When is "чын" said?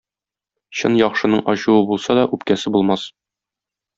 0.79-0.95